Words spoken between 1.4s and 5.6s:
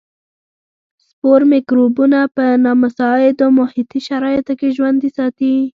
مکروبونه په نامساعدو محیطي شرایطو کې ژوندي ساتي.